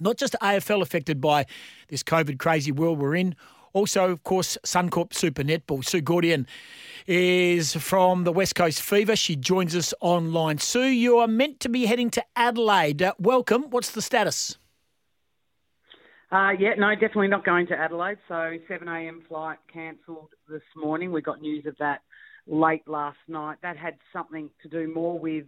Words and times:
not 0.00 0.16
just 0.16 0.34
AFL 0.42 0.82
affected 0.82 1.20
by 1.20 1.46
this 1.88 2.02
COVID 2.02 2.38
crazy 2.38 2.72
world 2.72 2.98
we're 2.98 3.16
in. 3.16 3.34
Also, 3.72 4.10
of 4.10 4.24
course, 4.24 4.56
Suncorp 4.64 5.12
Super 5.12 5.42
Netball. 5.42 5.84
Sue 5.84 6.00
Gaudion 6.00 6.46
is 7.06 7.74
from 7.74 8.24
the 8.24 8.32
West 8.32 8.54
Coast 8.54 8.82
Fever. 8.82 9.14
She 9.14 9.36
joins 9.36 9.76
us 9.76 9.92
online. 10.00 10.58
Sue, 10.58 10.88
you 10.88 11.18
are 11.18 11.28
meant 11.28 11.60
to 11.60 11.68
be 11.68 11.86
heading 11.86 12.10
to 12.10 12.24
Adelaide. 12.34 13.02
Uh, 13.02 13.14
welcome. 13.18 13.64
What's 13.70 13.90
the 13.90 14.02
status? 14.02 14.58
Uh, 16.30 16.50
yeah, 16.58 16.74
no, 16.76 16.92
definitely 16.94 17.28
not 17.28 17.44
going 17.44 17.66
to 17.68 17.74
Adelaide. 17.74 18.18
So 18.28 18.56
7 18.68 18.86
a.m. 18.88 19.22
flight 19.28 19.58
cancelled 19.72 20.30
this 20.48 20.62
morning. 20.76 21.10
We 21.10 21.22
got 21.22 21.40
news 21.40 21.64
of 21.66 21.76
that 21.78 22.00
late 22.46 22.86
last 22.86 23.18
night. 23.28 23.58
That 23.62 23.76
had 23.76 23.98
something 24.12 24.50
to 24.62 24.68
do 24.68 24.92
more 24.92 25.18
with 25.18 25.46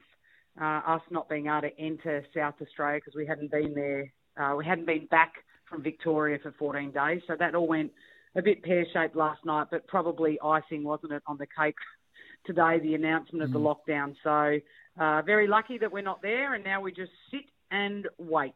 uh, 0.60 0.80
us 0.86 1.02
not 1.10 1.28
being 1.28 1.46
able 1.46 1.62
to 1.62 1.78
enter 1.78 2.24
South 2.34 2.54
Australia 2.62 2.98
because 2.98 3.14
we 3.14 3.26
hadn't 3.26 3.50
been 3.50 3.74
there. 3.74 4.12
Uh, 4.40 4.54
we 4.56 4.64
hadn't 4.64 4.86
been 4.86 5.06
back 5.06 5.34
from 5.68 5.82
Victoria 5.82 6.38
for 6.42 6.52
14 6.58 6.90
days. 6.90 7.22
So 7.26 7.36
that 7.38 7.54
all 7.54 7.68
went 7.68 7.92
a 8.34 8.42
bit 8.42 8.62
pear 8.62 8.86
shaped 8.92 9.16
last 9.16 9.44
night, 9.44 9.66
but 9.70 9.86
probably 9.86 10.38
icing, 10.42 10.84
wasn't 10.84 11.12
it, 11.12 11.22
on 11.26 11.36
the 11.36 11.46
cake 11.46 11.76
today, 12.46 12.78
the 12.80 12.94
announcement 12.94 13.44
of 13.44 13.52
the 13.52 13.58
mm. 13.58 13.74
lockdown. 13.74 14.14
So 14.24 14.60
uh, 15.02 15.22
very 15.22 15.46
lucky 15.46 15.78
that 15.78 15.92
we're 15.92 16.02
not 16.02 16.22
there, 16.22 16.54
and 16.54 16.64
now 16.64 16.80
we 16.80 16.92
just 16.92 17.12
sit 17.30 17.44
and 17.70 18.08
wait. 18.18 18.54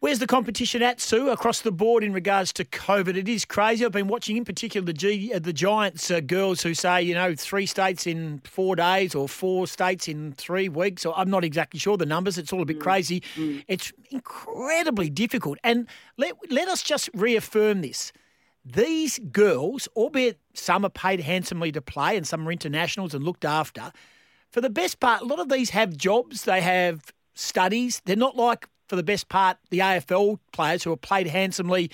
Where's 0.00 0.18
the 0.18 0.26
competition 0.26 0.82
at, 0.82 0.98
Sue, 0.98 1.28
across 1.28 1.60
the 1.60 1.70
board 1.70 2.02
in 2.02 2.14
regards 2.14 2.54
to 2.54 2.64
COVID? 2.64 3.18
It 3.18 3.28
is 3.28 3.44
crazy. 3.44 3.84
I've 3.84 3.92
been 3.92 4.08
watching, 4.08 4.38
in 4.38 4.46
particular, 4.46 4.82
the 4.82 4.94
G, 4.94 5.30
uh, 5.34 5.38
the 5.38 5.52
Giants 5.52 6.10
uh, 6.10 6.20
girls 6.20 6.62
who 6.62 6.72
say, 6.72 7.02
you 7.02 7.12
know, 7.12 7.34
three 7.34 7.66
states 7.66 8.06
in 8.06 8.40
four 8.44 8.76
days 8.76 9.14
or 9.14 9.28
four 9.28 9.66
states 9.66 10.08
in 10.08 10.32
three 10.32 10.70
weeks. 10.70 11.04
Or 11.04 11.12
I'm 11.18 11.28
not 11.28 11.44
exactly 11.44 11.78
sure 11.78 11.98
the 11.98 12.06
numbers. 12.06 12.38
It's 12.38 12.50
all 12.50 12.62
a 12.62 12.64
bit 12.64 12.78
mm. 12.78 12.82
crazy. 12.82 13.22
Mm. 13.36 13.62
It's 13.68 13.92
incredibly 14.10 15.10
difficult. 15.10 15.58
And 15.62 15.86
let 16.16 16.32
let 16.50 16.66
us 16.68 16.82
just 16.82 17.10
reaffirm 17.12 17.82
this: 17.82 18.10
these 18.64 19.18
girls, 19.18 19.86
albeit 19.96 20.38
some 20.54 20.86
are 20.86 20.90
paid 20.90 21.20
handsomely 21.20 21.72
to 21.72 21.82
play 21.82 22.16
and 22.16 22.26
some 22.26 22.48
are 22.48 22.52
internationals 22.52 23.12
and 23.12 23.22
looked 23.22 23.44
after, 23.44 23.92
for 24.50 24.62
the 24.62 24.70
best 24.70 24.98
part, 24.98 25.20
a 25.20 25.26
lot 25.26 25.40
of 25.40 25.50
these 25.50 25.70
have 25.70 25.94
jobs. 25.94 26.44
They 26.44 26.62
have 26.62 27.12
studies. 27.34 28.00
They're 28.06 28.16
not 28.16 28.34
like 28.34 28.66
for 28.90 28.96
the 28.96 29.04
best 29.04 29.28
part, 29.28 29.56
the 29.70 29.78
AFL 29.78 30.40
players 30.52 30.82
who 30.82 30.90
have 30.90 31.00
played 31.00 31.28
handsomely 31.28 31.92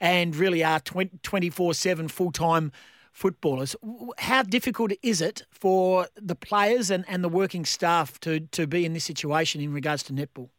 and 0.00 0.36
really 0.36 0.62
are 0.62 0.78
24 0.78 1.74
7 1.74 2.06
full 2.06 2.30
time 2.30 2.70
footballers. 3.12 3.74
How 4.18 4.44
difficult 4.44 4.92
is 5.02 5.20
it 5.20 5.42
for 5.50 6.06
the 6.14 6.36
players 6.36 6.88
and, 6.88 7.04
and 7.08 7.24
the 7.24 7.28
working 7.28 7.64
staff 7.64 8.20
to, 8.20 8.40
to 8.40 8.68
be 8.68 8.84
in 8.84 8.92
this 8.92 9.02
situation 9.02 9.60
in 9.60 9.72
regards 9.72 10.04
to 10.04 10.12
netball? 10.12 10.50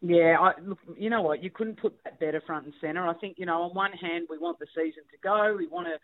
Yeah, 0.00 0.36
I, 0.38 0.52
look, 0.62 0.78
you 0.96 1.10
know 1.10 1.22
what? 1.22 1.42
You 1.42 1.50
couldn't 1.50 1.80
put 1.80 1.94
that 2.04 2.20
better 2.20 2.40
front 2.46 2.66
and 2.66 2.74
centre. 2.80 3.04
I 3.08 3.14
think, 3.14 3.38
you 3.38 3.46
know, 3.46 3.62
on 3.62 3.74
one 3.74 3.92
hand, 3.92 4.26
we 4.30 4.38
want 4.38 4.60
the 4.60 4.66
season 4.76 5.02
to 5.10 5.18
go. 5.20 5.56
We 5.58 5.66
want 5.66 5.88
to, 5.88 5.94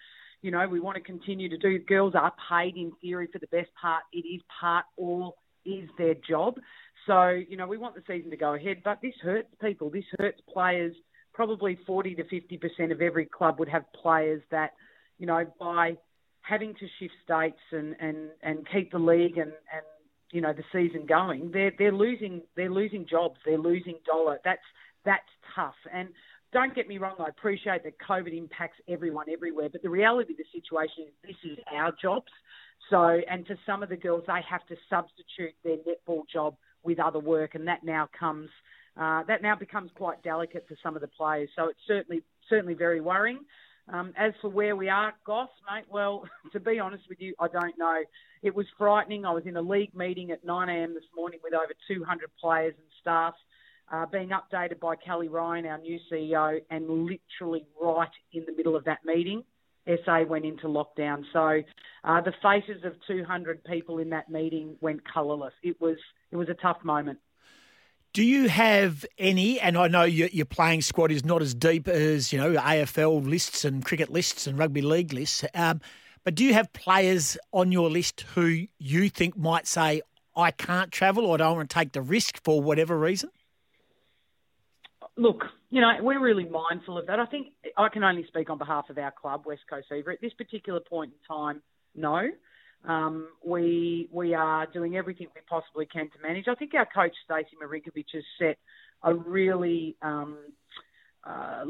you 0.43 0.51
know, 0.51 0.67
we 0.67 0.81
want 0.81 0.97
to 0.97 1.03
continue 1.03 1.48
to 1.51 1.59
do. 1.59 1.78
Girls 1.78 2.15
are 2.17 2.33
paid 2.48 2.77
in 2.77 2.91
theory 3.01 3.28
for 3.33 3.39
the 3.39 3.47
best 3.48 3.69
part. 3.81 4.03
It 4.12 4.27
is 4.27 4.41
part 4.61 4.87
or 4.97 5.34
is 5.65 5.89
their 5.98 6.15
job. 6.15 6.59
So, 7.06 7.29
you 7.31 7.56
know, 7.56 7.67
we 7.67 7.79
want 7.79 7.95
the 7.95 8.03
season 8.06 8.31
to 8.31 8.37
go 8.37 8.55
ahead, 8.55 8.79
but 8.84 9.01
this 9.03 9.15
hurts 9.23 9.48
people. 9.61 9.91
This 9.91 10.05
hurts 10.19 10.41
players. 10.53 10.95
Probably 11.33 11.79
40 11.87 12.17
to 12.17 12.25
50% 12.25 12.93
of 12.93 13.01
every 13.01 13.27
club 13.27 13.59
would 13.59 13.69
have 13.69 13.84
players 13.93 14.43
that, 14.51 14.73
you 15.19 15.27
know, 15.27 15.47
by 15.59 15.97
having 16.43 16.75
to 16.75 16.87
shift 16.98 17.15
states 17.25 17.61
and, 17.73 17.97
and, 18.01 18.31
and 18.43 18.67
keep 18.71 18.91
the 18.91 18.98
league 18.98 19.39
and, 19.39 19.53
and 19.73 19.84
you 20.33 20.41
know 20.41 20.53
the 20.53 20.65
season 20.73 21.06
going, 21.06 21.51
they're 21.53 21.73
they're 21.78 21.93
losing 21.93 22.43
they're 22.56 22.71
losing 22.71 23.06
jobs, 23.09 23.37
they're 23.45 23.59
losing 23.59 23.98
dollar. 24.06 24.39
That's 24.45 24.61
that's 25.05 25.23
tough. 25.55 25.75
And 25.93 26.09
don't 26.53 26.75
get 26.75 26.89
me 26.89 26.98
wrong, 26.98 27.15
I 27.19 27.28
appreciate 27.28 27.84
that 27.84 27.95
COVID 27.98 28.37
impacts 28.37 28.78
everyone 28.89 29.27
everywhere, 29.33 29.69
but 29.71 29.83
the 29.83 29.91
reality 29.91 30.33
of 30.33 30.39
the 30.39 30.45
situation 30.53 31.05
is 31.06 31.15
this 31.23 31.53
is 31.53 31.59
our 31.73 31.93
jobs. 32.01 32.31
So, 32.91 33.21
and 33.31 33.47
for 33.47 33.56
some 33.65 33.84
of 33.84 33.88
the 33.88 33.97
girls, 33.97 34.25
they 34.27 34.41
have 34.49 34.67
to 34.67 34.77
substitute 34.88 35.55
their 35.62 35.77
netball 35.77 36.22
job 36.32 36.56
with 36.83 36.99
other 36.99 37.19
work, 37.19 37.55
and 37.55 37.67
that 37.69 37.85
now 37.85 38.09
comes 38.19 38.49
uh, 39.01 39.23
that 39.25 39.43
now 39.43 39.55
becomes 39.55 39.91
quite 39.95 40.23
delicate 40.23 40.65
for 40.69 40.77
some 40.83 40.97
of 40.97 41.01
the 41.01 41.09
players. 41.09 41.49
So 41.57 41.69
it's 41.69 41.81
certainly 41.87 42.23
certainly 42.49 42.75
very 42.75 43.01
worrying. 43.01 43.41
Um, 43.93 44.13
as 44.17 44.33
for 44.41 44.49
where 44.49 44.77
we 44.77 44.89
are, 44.89 45.13
Goss, 45.27 45.49
mate, 45.73 45.85
well, 45.91 46.25
to 46.53 46.61
be 46.61 46.79
honest 46.79 47.05
with 47.09 47.21
you, 47.21 47.35
I 47.41 47.49
don't 47.49 47.77
know. 47.79 48.03
It 48.43 48.55
was 48.55 48.67
frightening. 48.79 49.25
I 49.25 49.33
was 49.33 49.45
in 49.47 49.57
a 49.57 49.63
league 49.63 49.95
meeting 49.95 50.31
at 50.31 50.47
9am 50.47 50.95
this 50.95 51.05
morning 51.17 51.41
with 51.43 51.55
over 51.55 51.73
200 51.89 52.31
players 52.41 52.75
and 52.77 52.87
staff, 53.01 53.35
uh, 53.93 54.07
being 54.07 54.31
updated 54.31 54.79
by 54.79 54.95
Kelly 54.97 55.29
Ryan, 55.29 55.67
our 55.67 55.79
new 55.79 55.99
CEO, 56.11 56.61
and 56.71 56.89
literally 56.89 57.67
right 57.83 58.09
in 58.33 58.45
the 58.47 58.53
middle 58.53 58.77
of 58.77 58.85
that 58.85 59.05
meeting, 59.05 59.43
SA 59.87 60.23
went 60.29 60.45
into 60.45 60.67
lockdown. 60.67 61.25
So 61.33 61.63
uh, 62.05 62.21
the 62.21 62.33
faces 62.43 62.85
of 62.85 62.95
200 63.07 63.65
people 63.65 63.99
in 63.99 64.11
that 64.11 64.31
meeting 64.31 64.77
went 64.81 65.03
colourless. 65.11 65.55
It 65.63 65.81
was 65.81 65.97
it 66.31 66.37
was 66.37 66.49
a 66.49 66.55
tough 66.55 66.79
moment. 66.85 67.19
Do 68.13 68.25
you 68.25 68.49
have 68.49 69.07
any? 69.19 69.61
And 69.61 69.79
I 69.79 69.87
know 69.87 70.03
your, 70.03 70.29
your, 70.29 70.47
playing 70.47 70.83
squad 70.83 71.13
is 71.13 71.25
not 71.25 71.43
as 71.43 71.55
deep 71.55 71.87
as 71.87 72.33
you 72.33 72.41
know 72.41 72.55
AFL 72.55 73.25
lists 73.25 73.65
and 73.65 73.85
cricket 73.85 74.11
lists 74.11 74.47
and 74.47 74.59
rugby 74.59 74.83
league 74.83 75.13
lists. 75.13 75.45
Um, 75.55 75.81
but 76.25 76.35
do 76.35 76.45
you 76.45 76.53
have 76.55 76.73
players 76.73 77.39
on 77.53 77.71
your 77.71 77.89
list 77.89 78.23
who 78.35 78.67
you 78.79 79.09
think 79.11 79.37
might 79.37 79.69
say, 79.69 80.03
"I 80.37 80.51
can't 80.51 80.91
travel 80.91 81.25
or 81.25 81.35
I 81.35 81.37
don't 81.39 81.57
want 81.57 81.71
to 81.71 81.75
take 81.75 81.93
the 81.93 82.03
risk 82.03 82.43
for 82.43 82.61
whatever 82.61 82.99
reason"? 82.99 83.31
Look, 85.16 85.44
you 85.71 85.81
know, 85.81 85.93
we're 86.00 86.21
really 86.21 86.48
mindful 86.48 86.98
of 86.98 87.06
that. 87.09 87.19
I 87.19 87.26
think 87.26 87.48
I 87.76 87.88
can 87.88 88.04
only 88.04 88.25
speak 88.28 88.48
on 88.48 88.59
behalf 88.59 88.88
of 88.91 88.98
our 88.98 89.12
club, 89.12 89.43
West 89.44 89.62
Coast 89.69 89.87
Fever. 89.88 90.12
At 90.12 90.21
this 90.21 90.32
particular 90.34 90.81
point 90.81 91.12
in 91.12 91.34
time, 91.34 91.62
no. 91.94 92.28
Um, 92.88 93.28
we 93.44 94.09
we 94.10 94.32
are 94.32 94.66
doing 94.66 94.97
everything 94.97 95.26
we 95.34 95.43
possibly 95.49 95.84
can 95.84 96.06
to 96.10 96.22
manage. 96.26 96.47
I 96.49 96.54
think 96.54 96.72
our 96.75 96.87
coach 96.87 97.15
Stacey 97.25 97.56
Marinkovich 97.62 98.15
has 98.15 98.25
set 98.38 98.56
a 99.03 99.15
really 99.15 99.97
um, 100.00 100.38
uh, 101.25 101.65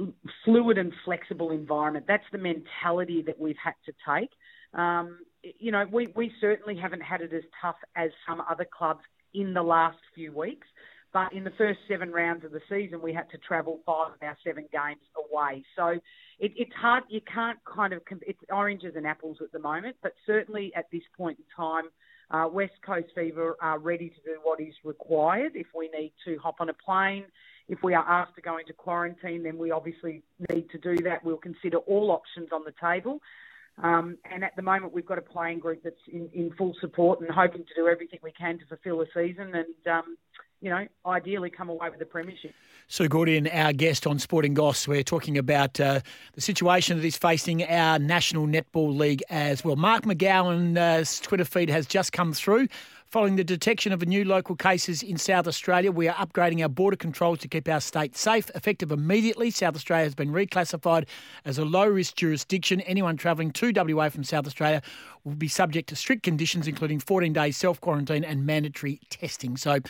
fluid 0.44 0.78
and 0.78 0.92
flexible 1.04 1.50
environment. 1.50 2.04
That's 2.06 2.24
the 2.30 2.38
mentality 2.38 3.22
that 3.26 3.38
we've 3.40 3.56
had 3.62 3.74
to 3.86 3.92
take. 4.08 4.30
Um, 4.74 5.18
you 5.42 5.72
know, 5.72 5.84
we, 5.90 6.08
we 6.14 6.32
certainly 6.40 6.76
haven't 6.76 7.02
had 7.02 7.20
it 7.22 7.32
as 7.32 7.42
tough 7.60 7.76
as 7.96 8.10
some 8.28 8.40
other 8.48 8.66
clubs 8.70 9.00
in 9.34 9.54
the 9.54 9.62
last 9.62 9.98
few 10.14 10.32
weeks. 10.32 10.66
But 11.12 11.32
in 11.32 11.43
the 11.43 11.53
first 11.59 11.81
seven 11.88 12.12
rounds 12.12 12.44
of 12.44 12.53
the 12.53 12.60
season, 12.69 13.03
we 13.03 13.12
had 13.12 13.28
to 13.31 13.38
travel 13.38 13.81
five 13.84 14.12
of 14.15 14.22
our 14.22 14.37
seven 14.44 14.66
games 14.72 15.00
away. 15.16 15.65
So 15.76 15.88
it, 16.38 16.53
it's 16.56 16.72
hard. 16.81 17.04
You 17.09 17.21
can't 17.32 17.59
kind 17.65 17.93
of 17.93 18.03
it's 18.22 18.38
oranges 18.50 18.94
and 18.97 19.06
apples 19.06 19.38
at 19.43 19.50
the 19.53 19.59
moment. 19.59 19.97
But 20.03 20.12
certainly 20.26 20.72
at 20.76 20.87
this 20.93 21.03
point 21.16 21.38
in 21.38 21.44
time, 21.56 21.91
uh, 22.31 22.48
West 22.48 22.75
Coast 22.87 23.09
Fever 23.15 23.56
are 23.60 23.78
ready 23.78 24.09
to 24.09 24.21
do 24.25 24.38
what 24.44 24.60
is 24.60 24.75
required. 24.84 25.53
If 25.56 25.66
we 25.76 25.88
need 25.88 26.12
to 26.26 26.38
hop 26.38 26.56
on 26.60 26.69
a 26.69 26.75
plane, 26.75 27.25
if 27.69 27.82
we 27.82 27.94
are 27.94 28.09
asked 28.09 28.37
to 28.37 28.41
go 28.41 28.59
into 28.59 28.72
quarantine, 28.72 29.42
then 29.42 29.59
we 29.59 29.72
obviously 29.72 30.22
need 30.53 30.71
to 30.71 30.78
do 30.78 30.97
that. 31.04 31.25
We'll 31.25 31.38
consider 31.38 31.78
all 31.78 32.12
options 32.12 32.50
on 32.53 32.62
the 32.65 32.75
table. 32.81 33.21
Um, 33.82 34.19
and 34.31 34.44
at 34.44 34.54
the 34.56 34.62
moment, 34.62 34.92
we've 34.92 35.06
got 35.06 35.19
a 35.19 35.22
playing 35.22 35.60
group 35.60 35.82
that's 35.82 35.97
in, 36.12 36.28
in, 36.34 36.53
full 36.59 36.75
support 36.81 37.21
and 37.21 37.31
hoping 37.31 37.65
to 37.65 37.75
do 37.75 37.88
everything 37.88 38.19
we 38.22 38.32
can 38.32 38.59
to 38.59 38.66
fulfil 38.66 39.00
a 39.00 39.06
season. 39.15 39.54
And 39.54 39.87
um, 39.92 40.16
you 40.60 40.71
know, 40.71 40.87
ideally 41.06 41.50
come 41.50 41.69
away 41.69 41.88
with 41.91 41.98
the 41.98 42.04
premiership. 42.04 42.53
Sue 42.88 43.09
Gaudion, 43.09 43.48
our 43.54 43.72
guest 43.72 44.06
on 44.06 44.19
Sporting 44.19 44.53
Goss, 44.53 44.87
we're 44.87 45.03
talking 45.03 45.38
about 45.38 45.78
uh, 45.81 46.00
the 46.34 46.41
situation 46.41 46.98
that 46.98 47.04
is 47.06 47.16
facing 47.16 47.65
our 47.65 47.98
National 47.98 48.47
Netball 48.47 48.97
League 48.97 49.22
as 49.31 49.65
well. 49.65 49.76
Mark 49.76 50.04
McGowan's 50.04 51.21
Twitter 51.21 51.44
feed 51.44 51.71
has 51.71 51.87
just 51.87 52.12
come 52.12 52.32
through. 52.32 52.69
Following 53.10 53.34
the 53.34 53.43
detection 53.43 53.93
of 53.93 54.06
new 54.06 54.25
local 54.25 54.54
cases 54.54 55.03
in 55.03 55.16
South 55.16 55.48
Australia, 55.48 55.91
we 55.91 56.06
are 56.06 56.15
upgrading 56.15 56.62
our 56.62 56.69
border 56.69 56.97
controls 56.97 57.41
to 57.41 57.48
keep 57.48 57.69
our 57.69 57.81
state 57.81 58.16
safe. 58.16 58.48
Effective 58.54 58.92
immediately, 58.92 59.51
South 59.51 59.74
Australia 59.74 60.04
has 60.04 60.15
been 60.15 60.30
reclassified 60.30 61.09
as 61.45 61.59
a 61.59 61.65
low 61.65 61.89
risk 61.89 62.15
jurisdiction. 62.15 62.80
Anyone 62.83 63.16
travelling 63.16 63.51
to 63.51 63.72
WA 63.74 64.10
from 64.10 64.22
South 64.22 64.47
Australia 64.47 64.80
will 65.24 65.34
be 65.34 65.48
subject 65.48 65.89
to 65.89 65.97
strict 65.97 66.22
conditions, 66.22 66.68
including 66.68 67.01
14 67.01 67.33
days 67.33 67.57
self 67.57 67.80
quarantine 67.80 68.22
and 68.22 68.47
mandatory 68.47 69.01
testing. 69.10 69.56
So 69.56 69.80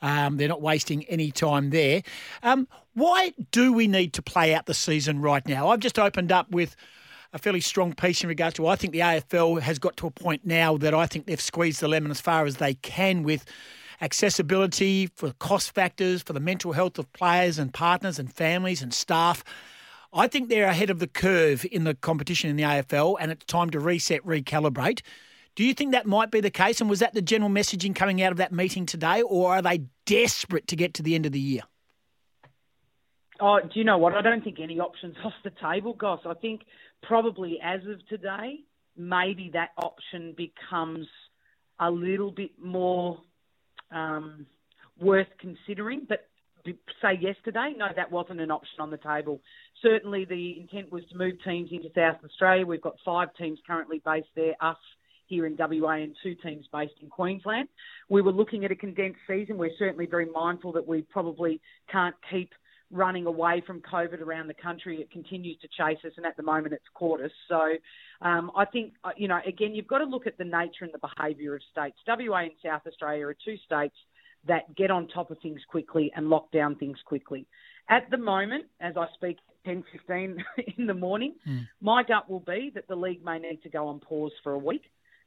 um, 0.00 0.38
they're 0.38 0.48
not 0.48 0.62
wasting 0.62 1.04
any 1.10 1.30
time 1.30 1.68
there. 1.68 2.00
Um, 2.42 2.66
why 2.94 3.34
do 3.50 3.74
we 3.74 3.86
need 3.86 4.14
to 4.14 4.22
play 4.22 4.54
out 4.54 4.64
the 4.64 4.72
season 4.72 5.20
right 5.20 5.46
now? 5.46 5.68
I've 5.68 5.80
just 5.80 5.98
opened 5.98 6.32
up 6.32 6.50
with 6.50 6.74
a 7.32 7.38
fairly 7.38 7.60
strong 7.60 7.94
piece 7.94 8.22
in 8.22 8.28
regards 8.28 8.56
to. 8.56 8.66
I 8.66 8.76
think 8.76 8.92
the 8.92 9.00
AFL 9.00 9.60
has 9.60 9.78
got 9.78 9.96
to 9.98 10.06
a 10.06 10.10
point 10.10 10.44
now 10.44 10.76
that 10.76 10.94
I 10.94 11.06
think 11.06 11.26
they've 11.26 11.40
squeezed 11.40 11.80
the 11.80 11.88
lemon 11.88 12.10
as 12.10 12.20
far 12.20 12.44
as 12.44 12.56
they 12.56 12.74
can 12.74 13.22
with 13.22 13.44
accessibility 14.00 15.06
for 15.06 15.32
cost 15.34 15.74
factors 15.74 16.22
for 16.22 16.32
the 16.32 16.40
mental 16.40 16.72
health 16.72 16.98
of 16.98 17.10
players 17.12 17.58
and 17.58 17.72
partners 17.72 18.18
and 18.18 18.32
families 18.32 18.82
and 18.82 18.92
staff. 18.92 19.44
I 20.12 20.26
think 20.26 20.48
they're 20.48 20.66
ahead 20.66 20.90
of 20.90 20.98
the 20.98 21.06
curve 21.06 21.64
in 21.70 21.84
the 21.84 21.94
competition 21.94 22.50
in 22.50 22.56
the 22.56 22.64
AFL, 22.64 23.16
and 23.18 23.32
it's 23.32 23.46
time 23.46 23.70
to 23.70 23.80
reset, 23.80 24.22
recalibrate. 24.26 25.00
Do 25.54 25.64
you 25.64 25.72
think 25.72 25.92
that 25.92 26.06
might 26.06 26.30
be 26.30 26.40
the 26.40 26.50
case? 26.50 26.80
And 26.80 26.90
was 26.90 26.98
that 26.98 27.14
the 27.14 27.22
general 27.22 27.50
messaging 27.50 27.94
coming 27.94 28.20
out 28.22 28.32
of 28.32 28.38
that 28.38 28.52
meeting 28.52 28.84
today, 28.84 29.22
or 29.22 29.54
are 29.54 29.62
they 29.62 29.84
desperate 30.04 30.66
to 30.66 30.76
get 30.76 30.94
to 30.94 31.02
the 31.02 31.14
end 31.14 31.24
of 31.24 31.32
the 31.32 31.40
year? 31.40 31.62
Oh, 33.44 33.58
do 33.58 33.80
you 33.80 33.84
know 33.84 33.98
what? 33.98 34.14
I 34.14 34.22
don't 34.22 34.44
think 34.44 34.60
any 34.62 34.78
options 34.78 35.16
off 35.24 35.32
the 35.42 35.50
table, 35.50 35.94
Goss. 35.94 36.20
I 36.24 36.34
think 36.34 36.60
probably 37.02 37.58
as 37.60 37.80
of 37.88 38.06
today, 38.08 38.60
maybe 38.96 39.50
that 39.54 39.70
option 39.76 40.36
becomes 40.36 41.08
a 41.80 41.90
little 41.90 42.30
bit 42.30 42.52
more 42.56 43.18
um, 43.90 44.46
worth 45.00 45.26
considering. 45.40 46.06
But 46.08 46.28
say 47.02 47.18
yesterday, 47.20 47.74
no, 47.76 47.88
that 47.96 48.12
wasn't 48.12 48.40
an 48.40 48.52
option 48.52 48.78
on 48.78 48.92
the 48.92 48.96
table. 48.98 49.40
Certainly, 49.82 50.26
the 50.26 50.60
intent 50.60 50.92
was 50.92 51.02
to 51.10 51.18
move 51.18 51.34
teams 51.44 51.70
into 51.72 51.88
South 51.96 52.18
Australia. 52.24 52.64
We've 52.64 52.80
got 52.80 52.94
five 53.04 53.34
teams 53.36 53.58
currently 53.66 54.00
based 54.04 54.28
there, 54.36 54.54
us 54.60 54.76
here 55.26 55.46
in 55.46 55.56
WA 55.58 55.94
and 55.94 56.14
two 56.22 56.36
teams 56.36 56.66
based 56.72 56.94
in 57.02 57.08
Queensland. 57.08 57.66
We 58.08 58.22
were 58.22 58.30
looking 58.30 58.64
at 58.64 58.70
a 58.70 58.76
condensed 58.76 59.18
season. 59.26 59.58
We're 59.58 59.76
certainly 59.80 60.06
very 60.06 60.26
mindful 60.26 60.70
that 60.74 60.86
we 60.86 61.02
probably 61.02 61.60
can't 61.90 62.14
keep 62.30 62.52
running 62.92 63.26
away 63.26 63.62
from 63.66 63.80
COVID 63.80 64.20
around 64.20 64.48
the 64.48 64.54
country. 64.54 65.00
It 65.00 65.10
continues 65.10 65.58
to 65.60 65.68
chase 65.68 65.98
us, 66.04 66.12
and 66.16 66.26
at 66.26 66.36
the 66.36 66.42
moment 66.42 66.74
it's 66.74 66.84
caught 66.94 67.20
us. 67.20 67.30
So 67.48 67.60
um, 68.20 68.52
I 68.54 68.66
think, 68.66 68.92
uh, 69.02 69.10
you 69.16 69.26
know, 69.26 69.40
again, 69.46 69.74
you've 69.74 69.88
got 69.88 69.98
to 69.98 70.04
look 70.04 70.26
at 70.26 70.38
the 70.38 70.44
nature 70.44 70.82
and 70.82 70.92
the 70.92 71.00
behaviour 71.16 71.54
of 71.56 71.62
states. 71.72 71.96
WA 72.06 72.42
and 72.42 72.52
South 72.64 72.82
Australia 72.86 73.26
are 73.26 73.36
two 73.44 73.56
states 73.64 73.96
that 74.46 74.74
get 74.76 74.90
on 74.90 75.08
top 75.08 75.30
of 75.30 75.38
things 75.40 75.60
quickly 75.68 76.12
and 76.14 76.28
lock 76.28 76.50
down 76.52 76.76
things 76.76 76.98
quickly. 77.04 77.46
At 77.88 78.10
the 78.10 78.18
moment, 78.18 78.64
as 78.80 78.94
I 78.96 79.06
speak, 79.14 79.38
10.15 79.66 80.36
in 80.76 80.86
the 80.86 80.94
morning, 80.94 81.34
mm. 81.48 81.66
my 81.80 82.02
gut 82.02 82.28
will 82.28 82.40
be 82.40 82.70
that 82.74 82.88
the 82.88 82.96
league 82.96 83.24
may 83.24 83.38
need 83.38 83.62
to 83.62 83.68
go 83.68 83.88
on 83.88 84.00
pause 84.00 84.32
for 84.42 84.52
a 84.52 84.58
week. 84.58 84.82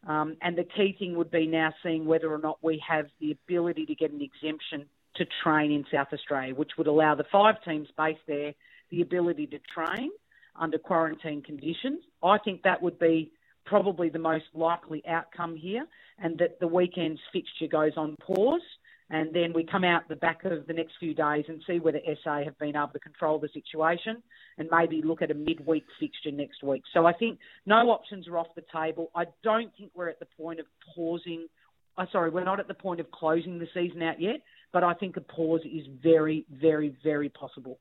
Um, 0.07 0.38
and 0.41 0.56
the 0.56 0.65
key 0.65 0.95
thing 1.00 1.15
would 1.17 1.31
be 1.31 1.47
now 1.47 1.73
seeing 1.81 2.06
whether 2.06 2.31
or 2.31 2.38
not 2.38 2.59
we 2.62 2.83
have 2.88 3.07
the 3.19 3.31
ability 3.31 3.88
to 3.88 3.95
get 3.95 4.12
an 4.12 4.21
exemption 4.21 4.85
to 5.17 5.25
train 5.44 5.71
in 5.71 5.85
South 5.91 6.07
Australia, 6.13 6.53
which 6.56 6.71
would 6.77 6.88
allow 6.88 7.15
the 7.15 7.25
five 7.31 7.56
teams 7.63 7.88
based 7.97 8.19
there 8.27 8.53
the 8.91 9.01
ability 9.01 9.47
to 9.47 9.59
train 9.73 10.12
under 10.56 10.77
quarantine 10.77 11.41
conditions. 11.41 12.01
I 12.23 12.38
think 12.38 12.63
that 12.63 12.81
would 12.81 13.00
be 13.00 13.31
probably 13.65 14.09
the 14.09 14.19
most 14.19 14.45
likely 14.53 15.03
outcome 15.07 15.56
here, 15.56 15.85
and 16.19 16.38
that 16.38 16.59
the 16.59 16.67
weekend's 16.67 17.19
fixture 17.33 17.67
goes 17.67 17.94
on 17.97 18.15
pause 18.21 18.62
and 19.09 19.33
then 19.33 19.53
we 19.53 19.63
come 19.63 19.83
out 19.83 20.07
the 20.07 20.15
back 20.15 20.45
of 20.45 20.65
the 20.65 20.73
next 20.73 20.94
few 21.00 21.13
days 21.13 21.45
and 21.47 21.62
see 21.67 21.79
whether 21.79 22.00
SA 22.23 22.44
have 22.44 22.57
been 22.57 22.75
able 22.75 22.89
to 22.94 23.00
control 23.00 23.38
the 23.38 23.50
situation 23.53 24.21
and 24.57 24.67
maybe 24.71 25.01
look 25.03 25.21
at 25.21 25.29
a 25.29 25.35
midweek 25.35 25.83
fixture 26.00 26.31
next 26.31 26.63
week. 26.63 26.83
So 26.91 27.06
I 27.06 27.13
think 27.13 27.38
no 27.67 27.91
options 27.91 28.27
are 28.27 28.38
off 28.38 28.47
the 28.56 28.63
table. 28.73 29.12
I 29.15 29.25
don't 29.44 29.71
think 29.77 29.91
we're 29.94 30.09
at 30.09 30.19
the 30.19 30.27
point 30.38 30.59
of 30.59 30.65
pausing. 30.95 31.47
Oh, 31.97 32.06
sorry, 32.12 32.31
we're 32.31 32.44
not 32.44 32.59
at 32.59 32.67
the 32.67 32.73
point 32.73 33.00
of 33.00 33.12
closing 33.12 33.59
the 33.59 33.67
season 33.73 34.01
out 34.01 34.19
yet, 34.19 34.41
but 34.75 34.83
I 34.83 34.94
think 34.94 35.16
a 35.16 35.22
pause 35.22 35.62
is 35.63 35.88
very, 36.04 36.45
very, 36.51 36.94
very 37.01 37.30
possible. 37.30 37.80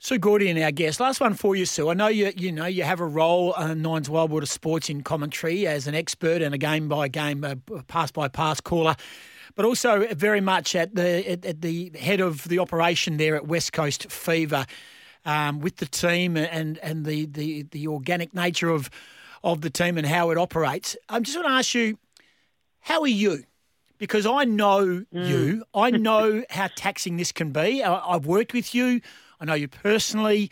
Sue 0.00 0.18
Gaudion, 0.18 0.60
our 0.60 0.72
guest. 0.72 0.98
Last 0.98 1.20
one 1.20 1.34
for 1.34 1.54
you, 1.54 1.64
Sue. 1.64 1.88
I 1.88 1.94
know 1.94 2.08
you 2.08 2.32
you 2.36 2.50
know 2.50 2.66
you 2.66 2.82
have 2.82 2.98
a 2.98 3.06
role 3.06 3.52
on 3.52 3.80
Nines 3.80 4.10
Wide 4.10 4.28
World 4.28 4.48
Sports 4.48 4.90
in 4.90 5.04
commentary 5.04 5.68
as 5.68 5.86
an 5.86 5.94
expert 5.94 6.42
and 6.42 6.52
a 6.52 6.58
game 6.58 6.88
by 6.88 7.06
game, 7.06 7.44
uh, 7.44 7.54
pass 7.86 8.10
by 8.10 8.26
pass 8.26 8.60
caller 8.60 8.96
but 9.54 9.64
also 9.64 10.04
very 10.14 10.40
much 10.40 10.74
at 10.74 10.96
the 10.96 11.30
at, 11.30 11.44
at 11.44 11.60
the 11.60 11.92
head 11.96 12.20
of 12.20 12.48
the 12.48 12.58
operation 12.58 13.18
there 13.18 13.36
at 13.36 13.46
West 13.46 13.72
Coast 13.72 14.10
Fever 14.10 14.66
um, 15.24 15.60
with 15.60 15.76
the 15.76 15.86
team 15.86 16.36
and 16.36 16.76
and 16.78 17.04
the, 17.04 17.26
the 17.26 17.62
the 17.70 17.86
organic 17.86 18.34
nature 18.34 18.70
of 18.70 18.90
of 19.44 19.60
the 19.60 19.70
team 19.70 19.96
and 19.96 20.08
how 20.08 20.30
it 20.30 20.38
operates. 20.38 20.96
I'm 21.08 21.22
just 21.22 21.36
going 21.36 21.46
to 21.46 21.54
ask 21.54 21.72
you, 21.72 21.98
how 22.80 23.02
are 23.02 23.06
you? 23.06 23.44
Because 24.02 24.26
I 24.26 24.42
know 24.42 25.04
mm. 25.14 25.28
you, 25.28 25.64
I 25.72 25.90
know 25.92 26.42
how 26.50 26.68
taxing 26.74 27.18
this 27.18 27.30
can 27.30 27.52
be. 27.52 27.84
I, 27.84 28.14
I've 28.14 28.26
worked 28.26 28.52
with 28.52 28.74
you, 28.74 29.00
I 29.38 29.44
know 29.44 29.54
you 29.54 29.68
personally, 29.68 30.50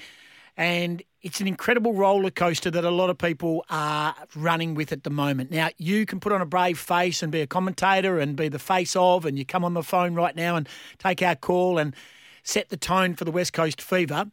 and 0.57 1.03
it's 1.21 1.41
an 1.41 1.49
incredible 1.49 1.93
roller 1.93 2.31
coaster 2.31 2.71
that 2.71 2.85
a 2.85 2.93
lot 2.93 3.11
of 3.11 3.19
people 3.19 3.65
are 3.69 4.15
running 4.37 4.77
with 4.77 4.93
at 4.93 5.03
the 5.03 5.11
moment. 5.11 5.51
Now, 5.51 5.71
you 5.79 6.07
can 6.07 6.21
put 6.21 6.31
on 6.31 6.41
a 6.41 6.47
brave 6.47 6.79
face 6.79 7.25
and 7.25 7.33
be 7.33 7.41
a 7.41 7.47
commentator 7.49 8.21
and 8.21 8.37
be 8.37 8.49
the 8.49 8.61
face 8.61 8.95
of, 8.95 9.27
and 9.27 9.37
you 9.37 9.45
come 9.45 9.65
on 9.65 9.75
the 9.75 9.83
phone 9.83 10.15
right 10.15 10.37
now 10.37 10.55
and 10.55 10.69
take 10.99 11.21
our 11.21 11.35
call 11.35 11.77
and 11.77 11.97
set 12.45 12.69
the 12.69 12.77
tone 12.77 13.17
for 13.17 13.25
the 13.25 13.33
West 13.33 13.53
Coast 13.53 13.83
Fever. 13.83 14.27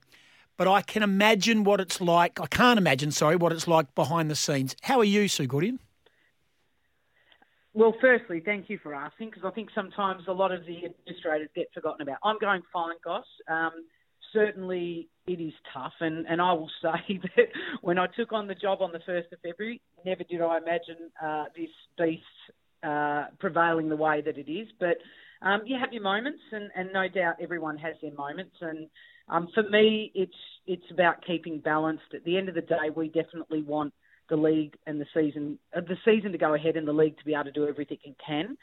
But 0.58 0.68
I 0.68 0.84
can 0.84 1.02
imagine 1.02 1.64
what 1.64 1.82
it's 1.82 2.00
like. 2.00 2.40
I 2.40 2.46
can't 2.46 2.78
imagine, 2.78 3.10
sorry, 3.10 3.36
what 3.36 3.52
it's 3.52 3.68
like 3.68 3.96
behind 3.96 4.30
the 4.30 4.36
scenes. 4.36 4.76
How 4.84 5.00
are 5.00 5.04
you, 5.04 5.28
Sue 5.28 5.48
Gaudion? 5.48 5.80
Well, 7.78 7.94
firstly, 8.02 8.42
thank 8.44 8.72
you 8.72 8.80
for 8.82 8.96
asking 8.96 9.30
because 9.30 9.44
I 9.46 9.52
think 9.52 9.70
sometimes 9.76 10.24
a 10.28 10.32
lot 10.32 10.52
of 10.52 10.66
the 10.66 10.78
administrators 10.78 11.50
get 11.56 11.68
forgotten 11.76 12.02
about. 12.02 12.18
I'm 12.24 12.40
going 12.40 12.64
fine, 12.74 12.96
Goss. 13.06 13.28
Um, 13.48 13.86
certainly 14.34 15.10
it 15.28 15.40
is 15.40 15.54
tough. 15.72 15.94
And, 16.00 16.26
and 16.26 16.42
I 16.42 16.54
will 16.54 16.72
say 16.82 17.20
that 17.36 17.46
when 17.82 18.00
I 18.00 18.08
took 18.08 18.34
on 18.34 18.48
the 18.48 18.56
job 18.56 18.82
on 18.82 18.92
the 18.94 19.00
1st 19.08 19.32
of 19.32 19.40
February, 19.44 19.80
never 20.04 20.24
did 20.24 20.42
I 20.42 20.58
imagine 20.58 21.12
uh, 21.24 21.44
this 21.56 21.70
beast 22.00 22.24
uh, 22.82 23.26
prevailing 23.40 23.90
the 23.90 23.96
way 23.96 24.24
that 24.26 24.40
it 24.40 24.52
is. 24.52 24.70
But 24.80 24.98
um, 25.44 25.62
you 25.68 25.78
have 25.80 25.94
your 25.94 26.02
moments, 26.02 26.42
and, 26.52 26.72
and 26.76 26.90
no 26.92 27.08
doubt 27.08 27.36
everyone 27.40 27.78
has 27.78 27.94
their 28.02 28.14
moments. 28.14 28.56
And 28.60 28.88
um, 29.30 29.50
for 29.54 29.62
me, 29.70 30.12
it's 30.16 30.34
it's 30.66 30.90
about 30.92 31.24
keeping 31.28 31.60
balanced. 31.60 32.12
At 32.16 32.24
the 32.24 32.40
end 32.40 32.50
of 32.50 32.56
the 32.56 32.62
day, 32.62 32.90
we 32.96 33.10
definitely 33.10 33.62
want 33.62 33.94
the 34.30 34.36
league 34.36 34.76
and 34.86 35.00
the 35.00 35.06
season 35.14 35.60
uh, 35.76 35.82
the 35.82 35.98
season 36.06 36.32
to 36.32 36.38
go 36.38 36.54
ahead 36.54 36.76
and 36.76 36.88
the 36.88 36.94
league 36.94 37.18
to 37.18 37.26
be 37.26 37.34
able 37.34 37.46
to 37.46 37.52
do 37.52 37.68
everything 37.68 37.98
it 38.04 38.16
can. 38.26 38.58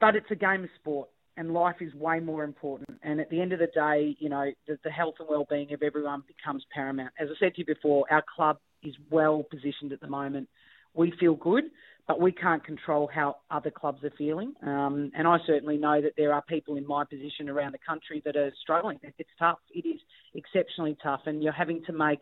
But 0.00 0.16
it's 0.16 0.30
a 0.30 0.34
game 0.34 0.64
of 0.64 0.70
sport, 0.80 1.08
and 1.36 1.54
life 1.54 1.76
is 1.80 1.94
way 1.94 2.20
more 2.20 2.44
important. 2.44 2.98
And 3.02 3.20
at 3.20 3.30
the 3.30 3.40
end 3.40 3.52
of 3.52 3.60
the 3.60 3.68
day, 3.68 4.16
you 4.18 4.28
know, 4.28 4.50
the, 4.66 4.78
the 4.82 4.90
health 4.90 5.14
and 5.20 5.28
well-being 5.28 5.72
of 5.72 5.82
everyone 5.82 6.24
becomes 6.26 6.64
paramount. 6.74 7.12
As 7.20 7.28
I 7.30 7.34
said 7.38 7.54
to 7.54 7.60
you 7.60 7.66
before, 7.66 8.04
our 8.10 8.24
club 8.34 8.58
is 8.82 8.94
well 9.10 9.44
positioned 9.48 9.92
at 9.92 10.00
the 10.00 10.08
moment. 10.08 10.48
We 10.94 11.12
feel 11.20 11.34
good, 11.34 11.64
but 12.08 12.20
we 12.20 12.32
can't 12.32 12.64
control 12.64 13.08
how 13.12 13.36
other 13.50 13.70
clubs 13.70 14.02
are 14.04 14.12
feeling. 14.18 14.54
Um, 14.62 15.12
and 15.16 15.26
I 15.26 15.38
certainly 15.46 15.78
know 15.78 16.02
that 16.02 16.14
there 16.16 16.34
are 16.34 16.42
people 16.42 16.76
in 16.76 16.86
my 16.86 17.04
position 17.04 17.48
around 17.48 17.72
the 17.72 17.78
country 17.86 18.20
that 18.24 18.36
are 18.36 18.52
struggling. 18.60 18.98
It's 19.02 19.30
tough. 19.38 19.58
It 19.72 19.86
is 19.86 20.00
exceptionally 20.34 20.96
tough, 21.02 21.20
and 21.26 21.42
you're 21.42 21.52
having 21.52 21.82
to 21.86 21.92
make 21.92 22.18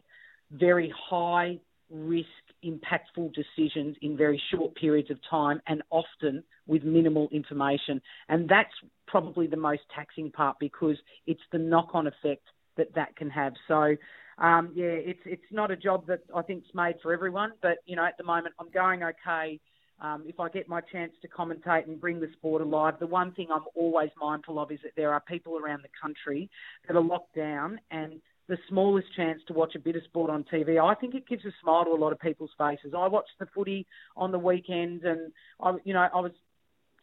very 0.52 0.92
high 1.08 1.60
risk, 1.90 2.26
impactful 2.64 3.34
decisions 3.34 3.96
in 4.02 4.16
very 4.16 4.40
short 4.52 4.74
periods 4.74 5.10
of 5.10 5.18
time 5.28 5.60
and 5.66 5.82
often 5.90 6.42
with 6.66 6.84
minimal 6.84 7.28
information. 7.32 8.00
And 8.28 8.48
that's 8.48 8.72
probably 9.06 9.46
the 9.46 9.56
most 9.56 9.82
taxing 9.94 10.30
part 10.30 10.56
because 10.60 10.96
it's 11.26 11.40
the 11.52 11.58
knock-on 11.58 12.06
effect 12.06 12.44
that 12.76 12.94
that 12.94 13.16
can 13.16 13.28
have. 13.30 13.52
So, 13.68 13.96
um, 14.38 14.72
yeah, 14.74 14.86
it's 14.86 15.20
it's 15.26 15.42
not 15.50 15.70
a 15.70 15.76
job 15.76 16.06
that 16.06 16.20
I 16.34 16.42
think 16.42 16.64
is 16.64 16.74
made 16.74 16.94
for 17.02 17.12
everyone, 17.12 17.52
but 17.60 17.78
you 17.86 17.96
know, 17.96 18.04
at 18.04 18.16
the 18.16 18.24
moment 18.24 18.54
I'm 18.58 18.70
going 18.70 19.02
okay. 19.02 19.60
Um, 20.02 20.24
if 20.26 20.40
I 20.40 20.48
get 20.48 20.66
my 20.66 20.80
chance 20.80 21.12
to 21.20 21.28
commentate 21.28 21.86
and 21.86 22.00
bring 22.00 22.20
the 22.20 22.28
sport 22.32 22.62
alive, 22.62 22.94
the 22.98 23.06
one 23.06 23.32
thing 23.32 23.48
I'm 23.52 23.64
always 23.74 24.08
mindful 24.18 24.58
of 24.58 24.72
is 24.72 24.78
that 24.82 24.92
there 24.96 25.12
are 25.12 25.20
people 25.20 25.58
around 25.58 25.82
the 25.82 25.90
country 26.00 26.48
that 26.88 26.96
are 26.96 27.02
locked 27.02 27.36
down 27.36 27.78
and 27.90 28.14
the 28.50 28.58
smallest 28.68 29.06
chance 29.14 29.40
to 29.46 29.52
watch 29.52 29.76
a 29.76 29.78
bit 29.78 29.94
of 29.94 30.02
sport 30.02 30.28
on 30.28 30.44
TV, 30.52 30.82
I 30.82 30.94
think 30.96 31.14
it 31.14 31.26
gives 31.28 31.44
a 31.44 31.52
smile 31.62 31.84
to 31.84 31.92
a 31.92 31.94
lot 31.94 32.12
of 32.12 32.18
people's 32.18 32.50
faces. 32.58 32.92
I 32.98 33.06
watched 33.06 33.38
the 33.38 33.46
footy 33.54 33.86
on 34.16 34.32
the 34.32 34.40
weekend, 34.40 35.04
and 35.04 35.32
I, 35.60 35.76
you 35.84 35.94
know, 35.94 36.08
I 36.12 36.20
was 36.20 36.32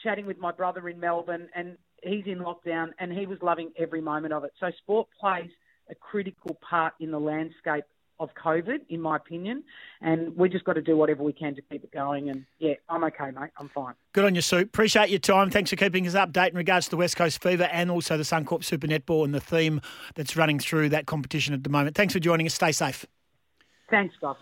chatting 0.03 0.25
with 0.25 0.37
my 0.37 0.51
brother 0.51 0.89
in 0.89 0.99
Melbourne, 0.99 1.47
and 1.55 1.77
he's 2.03 2.25
in 2.25 2.39
lockdown, 2.39 2.89
and 2.99 3.13
he 3.13 3.25
was 3.25 3.37
loving 3.41 3.71
every 3.79 4.01
moment 4.01 4.33
of 4.33 4.43
it. 4.43 4.51
So 4.59 4.69
sport 4.77 5.07
plays 5.19 5.49
a 5.89 5.95
critical 5.95 6.59
part 6.69 6.93
in 6.99 7.11
the 7.11 7.19
landscape 7.19 7.85
of 8.19 8.29
COVID, 8.33 8.79
in 8.89 9.01
my 9.01 9.15
opinion. 9.15 9.63
And 10.01 10.35
we 10.35 10.49
just 10.49 10.65
got 10.65 10.73
to 10.73 10.81
do 10.81 10.97
whatever 10.97 11.23
we 11.23 11.33
can 11.33 11.55
to 11.55 11.61
keep 11.61 11.83
it 11.83 11.91
going. 11.91 12.29
And 12.29 12.45
yeah, 12.59 12.73
I'm 12.89 13.03
okay, 13.05 13.31
mate. 13.31 13.51
I'm 13.57 13.69
fine. 13.69 13.93
Good 14.13 14.25
on 14.25 14.35
you, 14.35 14.41
Sue. 14.41 14.59
Appreciate 14.59 15.09
your 15.09 15.19
time. 15.19 15.49
Thanks 15.49 15.69
for 15.69 15.75
keeping 15.75 16.07
us 16.07 16.13
updated 16.13 16.51
in 16.51 16.57
regards 16.57 16.87
to 16.87 16.91
the 16.91 16.97
West 16.97 17.15
Coast 17.15 17.41
Fever 17.41 17.69
and 17.71 17.91
also 17.91 18.17
the 18.17 18.23
Suncorp 18.23 18.63
Super 18.63 18.87
Netball 18.87 19.25
and 19.25 19.33
the 19.33 19.41
theme 19.41 19.81
that's 20.15 20.35
running 20.35 20.59
through 20.59 20.89
that 20.89 21.05
competition 21.05 21.53
at 21.53 21.63
the 21.63 21.69
moment. 21.69 21.95
Thanks 21.95 22.13
for 22.13 22.19
joining 22.19 22.45
us. 22.45 22.53
Stay 22.53 22.71
safe. 22.71 23.05
Thanks, 23.89 24.15
Bob. 24.21 24.37